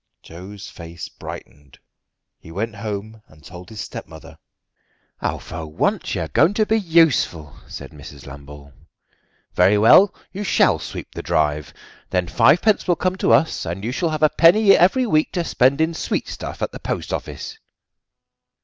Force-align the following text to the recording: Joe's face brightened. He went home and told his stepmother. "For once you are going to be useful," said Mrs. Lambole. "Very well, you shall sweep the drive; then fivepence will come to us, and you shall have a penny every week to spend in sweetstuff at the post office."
Joe's 0.23 0.67
face 0.67 1.09
brightened. 1.09 1.77
He 2.39 2.51
went 2.51 2.75
home 2.77 3.21
and 3.27 3.43
told 3.43 3.69
his 3.69 3.81
stepmother. 3.81 4.39
"For 5.19 5.67
once 5.67 6.15
you 6.15 6.21
are 6.21 6.27
going 6.27 6.55
to 6.55 6.65
be 6.65 6.79
useful," 6.79 7.55
said 7.67 7.91
Mrs. 7.91 8.25
Lambole. 8.25 8.73
"Very 9.53 9.77
well, 9.77 10.11
you 10.31 10.43
shall 10.43 10.79
sweep 10.79 11.13
the 11.13 11.21
drive; 11.21 11.71
then 12.09 12.25
fivepence 12.27 12.87
will 12.87 12.95
come 12.95 13.15
to 13.17 13.31
us, 13.31 13.63
and 13.63 13.83
you 13.85 13.91
shall 13.91 14.09
have 14.09 14.23
a 14.23 14.29
penny 14.29 14.75
every 14.75 15.05
week 15.05 15.31
to 15.33 15.43
spend 15.43 15.79
in 15.79 15.93
sweetstuff 15.93 16.63
at 16.63 16.71
the 16.71 16.79
post 16.79 17.13
office." 17.13 17.59